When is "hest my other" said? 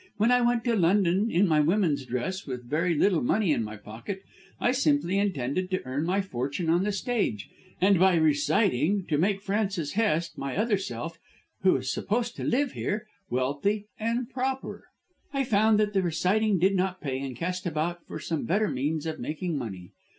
9.91-10.79